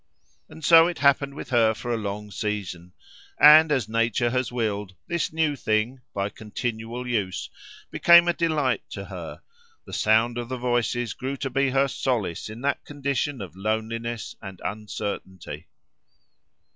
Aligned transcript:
And 0.49 0.65
so 0.65 0.87
it 0.87 0.97
happened 0.97 1.35
with 1.35 1.51
her 1.51 1.75
for 1.75 1.93
a 1.93 1.95
long 1.95 2.31
season. 2.31 2.93
And 3.39 3.71
as 3.71 3.87
nature 3.87 4.31
has 4.31 4.51
willed, 4.51 4.95
this 5.05 5.31
new 5.31 5.55
thing, 5.55 6.01
by 6.11 6.29
continual 6.29 7.05
use, 7.05 7.51
became 7.91 8.27
a 8.27 8.33
delight 8.33 8.81
to 8.93 9.05
her: 9.05 9.43
the 9.85 9.93
sound 9.93 10.39
of 10.39 10.49
the 10.49 10.57
voice 10.57 10.95
grew 11.13 11.37
to 11.37 11.51
be 11.51 11.69
her 11.69 11.87
solace 11.87 12.49
in 12.49 12.61
that 12.61 12.83
condition 12.83 13.41
of 13.41 13.55
loneliness 13.55 14.35
and 14.41 14.59
uncertainty. 14.65 15.67